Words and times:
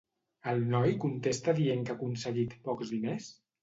El 0.53 0.63
noi 0.71 0.95
contesta 1.05 1.55
dient 1.61 1.87
que 1.87 1.97
ha 1.97 2.01
aconseguit 2.01 2.61
pocs 2.69 2.99
diners? 2.99 3.35